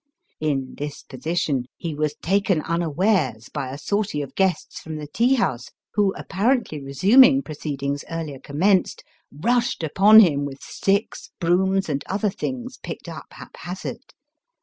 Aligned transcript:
* 0.25 0.31
In 0.39 0.73
this 0.79 1.03
position 1.03 1.65
he 1.77 1.93
was 1.93 2.15
taken 2.23 2.61
unawares 2.63 3.49
by 3.53 3.69
a 3.69 3.77
sortie 3.77 4.23
of 4.23 4.33
guests 4.33 4.79
from 4.79 4.95
the 4.97 5.05
tea 5.05 5.35
house 5.35 5.69
who, 5.93 6.11
apparently 6.15 6.81
re 6.81 6.91
suming 6.93 7.45
proceedings 7.45 8.03
earlier 8.09 8.39
commenced, 8.39 9.03
rushed 9.31 9.83
upon 9.83 10.21
him 10.21 10.43
with 10.43 10.59
sticks, 10.63 11.29
brooms, 11.39 11.87
and 11.87 12.03
other 12.07 12.31
things 12.31 12.79
picked 12.81 13.07
up 13.07 13.27
haphazard. 13.33 14.15